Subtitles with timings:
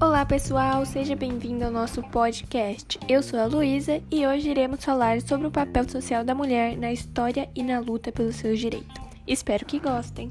[0.00, 2.98] Olá pessoal, seja bem-vindo ao nosso podcast.
[3.06, 6.90] Eu sou a Luísa e hoje iremos falar sobre o papel social da mulher na
[6.90, 8.94] história e na luta pelos seus direitos.
[9.26, 10.30] Espero que gostem.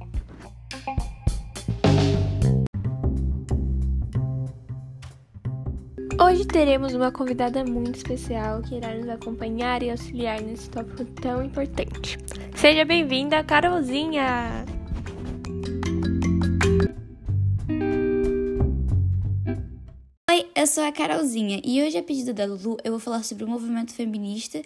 [6.27, 11.41] Hoje teremos uma convidada muito especial que irá nos acompanhar e auxiliar nesse tópico tão
[11.41, 12.17] importante.
[12.53, 14.65] Seja bem-vinda, Carolzinha!
[20.29, 23.45] Oi, eu sou a Carolzinha e hoje, a pedido da Lulu, eu vou falar sobre
[23.45, 24.61] o movimento feminista,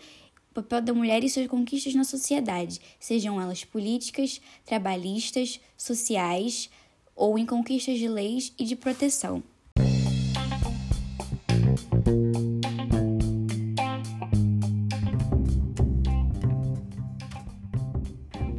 [0.49, 6.71] o papel da mulher e suas conquistas na sociedade, sejam elas políticas, trabalhistas, sociais
[7.15, 9.43] ou em conquistas de leis e de proteção.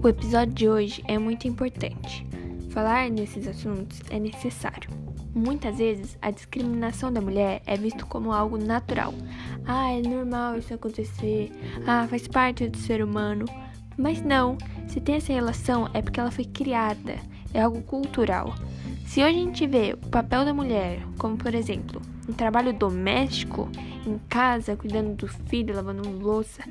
[0.03, 2.27] O episódio de hoje é muito importante.
[2.71, 4.91] Falar nesses assuntos é necessário.
[5.33, 9.15] Muitas vezes, a discriminação da mulher é visto como algo natural.
[9.65, 11.53] Ah, é normal isso acontecer.
[11.87, 13.45] Ah, faz parte do ser humano.
[13.97, 14.59] Mas não,
[14.89, 17.15] se tem essa relação é porque ela foi criada,
[17.55, 18.57] é algo cultural.
[19.07, 23.69] Se hoje a gente vê o papel da mulher, como por exemplo, um trabalho doméstico,
[24.07, 26.63] em casa, cuidando do filho, lavando louça,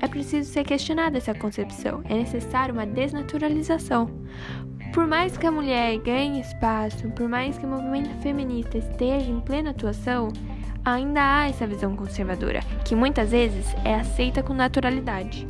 [0.00, 2.02] é preciso ser questionada essa concepção.
[2.08, 4.10] É necessário uma desnaturalização.
[4.92, 9.40] Por mais que a mulher ganhe espaço, por mais que o movimento feminista esteja em
[9.40, 10.32] plena atuação,
[10.84, 15.46] ainda há essa visão conservadora, que muitas vezes é aceita com naturalidade.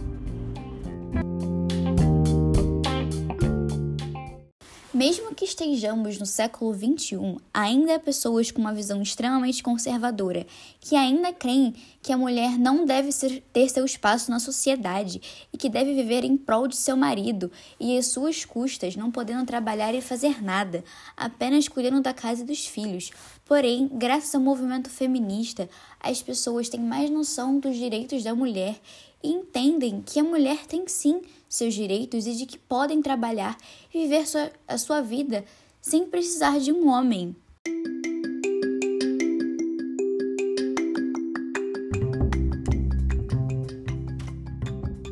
[5.00, 10.46] Mesmo que estejamos no século XXI, ainda há pessoas com uma visão extremamente conservadora,
[10.78, 15.56] que ainda creem que a mulher não deve ser, ter seu espaço na sociedade e
[15.56, 17.50] que deve viver em prol de seu marido
[17.80, 20.84] e às suas custas, não podendo trabalhar e fazer nada,
[21.16, 23.10] apenas cuidando da casa e dos filhos.
[23.46, 25.66] Porém, graças ao movimento feminista,
[25.98, 28.78] as pessoas têm mais noção dos direitos da mulher
[29.22, 33.58] e entendem que a mulher tem sim seus direitos e de que podem trabalhar
[33.92, 35.44] e viver sua, a sua vida
[35.82, 37.34] sem precisar de um homem.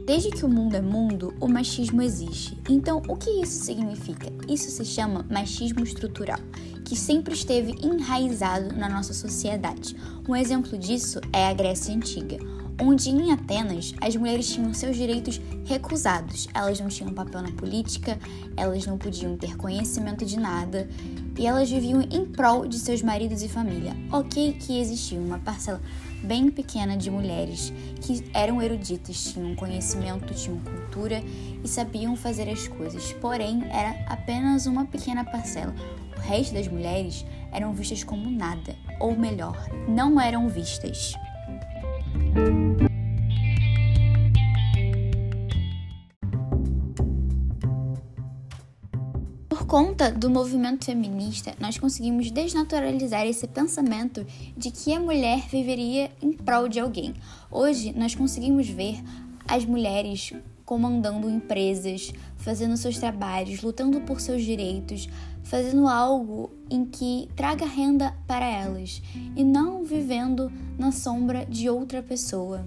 [0.06, 2.56] Desde que o mundo é mundo, o machismo existe.
[2.68, 4.32] Então, o que isso significa?
[4.48, 6.38] Isso se chama machismo estrutural,
[6.84, 9.94] que sempre esteve enraizado na nossa sociedade.
[10.26, 12.38] Um exemplo disso é a Grécia Antiga,
[12.80, 16.48] onde em Atenas as mulheres tinham seus direitos recusados.
[16.54, 18.18] Elas não tinham papel na política,
[18.56, 20.88] elas não podiam ter conhecimento de nada
[21.36, 23.96] e elas viviam em prol de seus maridos e família.
[24.12, 25.80] Ok, que existia uma parcela
[26.22, 31.22] bem pequena de mulheres que eram eruditas, tinham conhecimento, tinham cultura
[31.62, 35.74] e sabiam fazer as coisas, porém era apenas uma pequena parcela.
[36.16, 39.56] O resto das mulheres eram vistas como nada, ou melhor,
[39.88, 41.14] não eram vistas.
[49.68, 54.24] Conta do movimento feminista, nós conseguimos desnaturalizar esse pensamento
[54.56, 57.12] de que a mulher viveria em prol de alguém.
[57.50, 58.98] Hoje, nós conseguimos ver
[59.46, 60.32] as mulheres
[60.64, 65.06] comandando empresas, fazendo seus trabalhos, lutando por seus direitos,
[65.42, 69.02] fazendo algo em que traga renda para elas
[69.36, 72.64] e não vivendo na sombra de outra pessoa.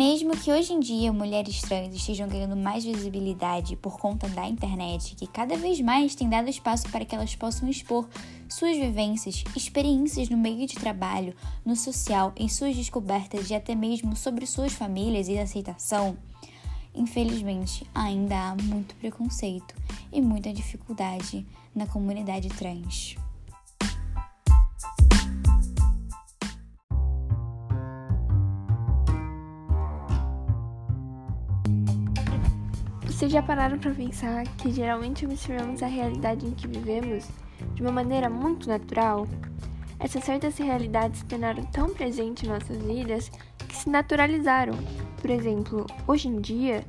[0.00, 5.14] Mesmo que hoje em dia mulheres trans estejam ganhando mais visibilidade por conta da internet,
[5.14, 8.08] que cada vez mais tem dado espaço para que elas possam expor
[8.48, 14.16] suas vivências, experiências no meio de trabalho, no social, em suas descobertas e até mesmo
[14.16, 16.16] sobre suas famílias e aceitação,
[16.94, 19.74] infelizmente ainda há muito preconceito
[20.10, 23.18] e muita dificuldade na comunidade trans.
[33.20, 37.28] Vocês já pararam para pensar que geralmente observamos a realidade em que vivemos
[37.74, 39.28] de uma maneira muito natural?
[39.98, 43.30] Essas certas realidades se tornaram tão presentes em nossas vidas
[43.68, 44.72] que se naturalizaram.
[45.20, 46.82] Por exemplo, hoje em dia,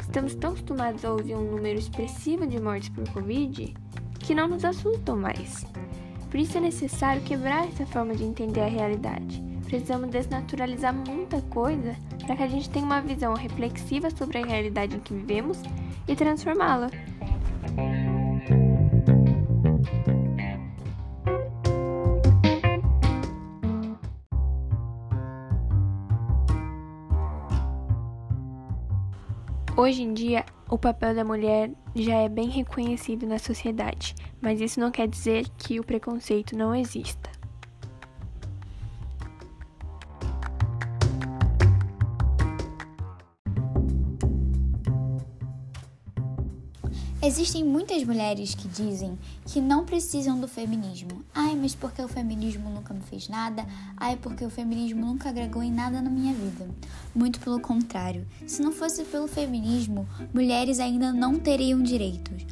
[0.00, 3.74] estamos tão acostumados a ouvir um número expressivo de mortes por Covid
[4.20, 5.66] que não nos assustam mais.
[6.30, 11.96] Por isso é necessário quebrar essa forma de entender a realidade Precisamos desnaturalizar muita coisa
[12.26, 15.62] para que a gente tenha uma visão reflexiva sobre a realidade em que vivemos
[16.06, 16.90] e transformá-la.
[29.74, 34.78] Hoje em dia, o papel da mulher já é bem reconhecido na sociedade, mas isso
[34.78, 37.41] não quer dizer que o preconceito não exista.
[47.32, 51.24] Existem muitas mulheres que dizem que não precisam do feminismo.
[51.34, 53.66] Ai, mas porque o feminismo nunca me fez nada?
[53.96, 56.68] Ai, porque o feminismo nunca agregou em nada na minha vida.
[57.14, 58.26] Muito pelo contrário.
[58.46, 62.44] Se não fosse pelo feminismo, mulheres ainda não teriam direitos.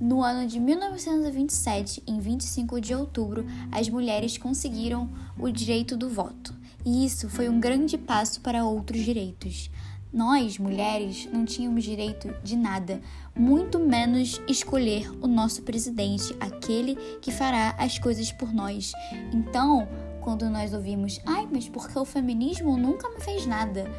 [0.00, 6.54] No ano de 1927, em 25 de outubro, as mulheres conseguiram o direito do voto.
[6.86, 9.70] E isso foi um grande passo para outros direitos.
[10.12, 13.00] Nós, mulheres, não tínhamos direito de nada,
[13.34, 18.92] muito menos escolher o nosso presidente, aquele que fará as coisas por nós.
[19.32, 19.88] Então,
[20.20, 23.90] quando nós ouvimos, ai, mas porque o feminismo nunca me fez nada?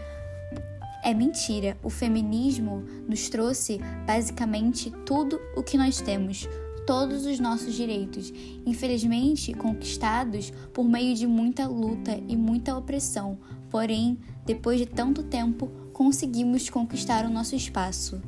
[1.03, 1.75] É mentira.
[1.81, 6.47] O feminismo nos trouxe basicamente tudo o que nós temos,
[6.85, 8.31] todos os nossos direitos,
[8.67, 13.39] infelizmente conquistados por meio de muita luta e muita opressão.
[13.71, 18.21] Porém, depois de tanto tempo, conseguimos conquistar o nosso espaço.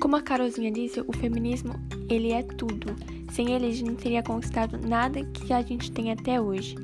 [0.00, 1.74] Como a Carolzinha disse, o feminismo
[2.08, 2.96] ele é tudo.
[3.30, 6.74] Sem ele a gente não teria conquistado nada que a gente tem até hoje.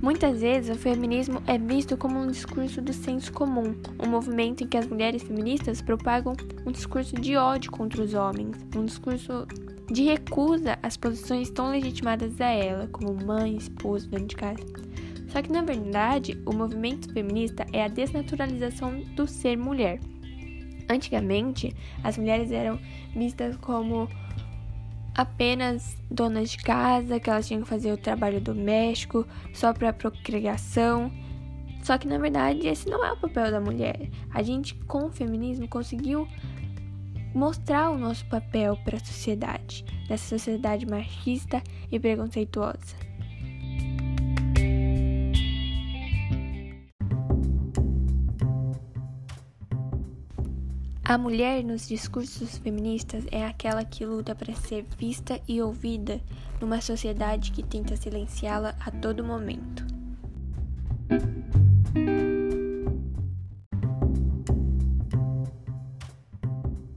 [0.00, 4.66] Muitas vezes o feminismo é visto como um discurso do senso comum, um movimento em
[4.68, 6.34] que as mulheres feministas propagam
[6.64, 9.44] um discurso de ódio contra os homens, um discurso
[9.90, 14.64] de recusa às posições tão legitimadas a ela, como mãe, esposa, dona de casa.
[15.28, 19.98] Só que na verdade, o movimento feminista é a desnaturalização do ser mulher.
[20.88, 21.74] Antigamente,
[22.04, 22.78] as mulheres eram
[23.16, 24.08] vistas como
[25.18, 31.10] apenas donas de casa, que elas tinham que fazer o trabalho doméstico só para procriação.
[31.82, 34.08] Só que na verdade esse não é o papel da mulher.
[34.32, 36.28] A gente com o feminismo conseguiu
[37.34, 41.60] mostrar o nosso papel para a sociedade, nessa sociedade machista
[41.90, 43.07] e preconceituosa.
[51.08, 56.20] A mulher nos discursos feministas é aquela que luta para ser vista e ouvida
[56.60, 59.86] numa sociedade que tenta silenciá-la a todo momento.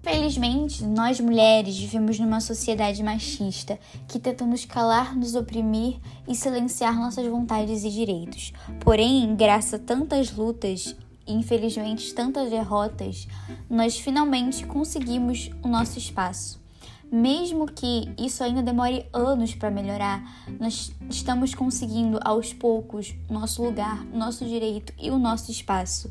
[0.01, 3.79] Infelizmente, nós mulheres vivemos numa sociedade machista
[4.09, 8.51] que tenta nos calar, nos oprimir e silenciar nossas vontades e direitos.
[8.81, 10.97] Porém, graças a tantas lutas
[11.27, 13.27] infelizmente tantas derrotas,
[13.69, 16.59] nós finalmente conseguimos o nosso espaço.
[17.11, 20.23] Mesmo que isso ainda demore anos para melhorar,
[20.59, 26.09] nós estamos conseguindo aos poucos nosso lugar, nosso direito e o nosso espaço.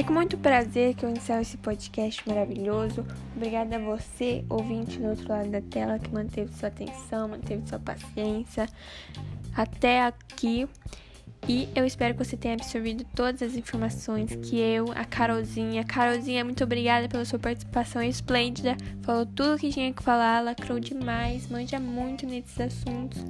[0.00, 3.04] É com muito prazer que eu encerro esse podcast maravilhoso.
[3.36, 7.78] Obrigada a você, ouvinte do outro lado da tela, que manteve sua atenção, manteve sua
[7.78, 8.66] paciência
[9.54, 10.66] até aqui.
[11.46, 15.84] E eu espero que você tenha absorvido todas as informações que eu, a Carolzinha.
[15.84, 18.78] Carolzinha, muito obrigada pela sua participação esplêndida.
[19.02, 23.22] Falou tudo o que tinha que falar, lacrou demais, manja muito nesses assuntos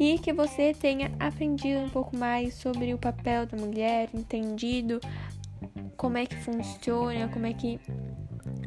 [0.00, 4.98] e que você tenha aprendido um pouco mais sobre o papel da mulher, entendido
[5.94, 7.78] como é que funciona, como é que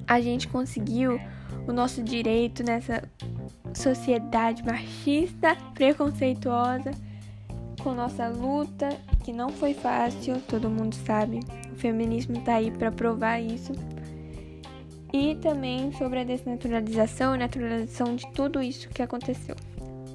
[0.07, 1.19] a gente conseguiu
[1.67, 3.03] o nosso direito nessa
[3.73, 6.91] sociedade machista, preconceituosa,
[7.81, 8.89] com nossa luta,
[9.23, 11.39] que não foi fácil, todo mundo sabe.
[11.71, 13.73] O feminismo tá aí para provar isso.
[15.11, 19.55] E também sobre a desnaturalização naturalização de tudo isso que aconteceu.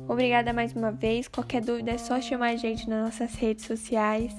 [0.08, 1.28] Obrigada mais uma vez.
[1.28, 4.34] Qualquer dúvida é só chamar a gente nas nossas redes sociais,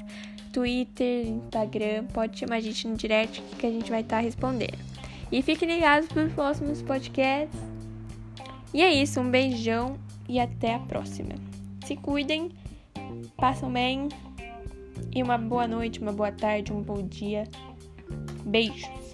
[0.52, 2.06] Twitter, Instagram.
[2.06, 4.78] Pode chamar a gente no direct que a gente vai estar tá respondendo.
[5.32, 7.60] E fiquem ligados para os próximos podcasts.
[8.74, 9.98] E é isso, um beijão
[10.28, 11.36] e até a próxima.
[11.86, 12.50] Se cuidem,
[13.38, 14.10] passam bem
[15.14, 17.44] e uma boa noite, uma boa tarde, um bom dia.
[18.44, 19.09] Beijo.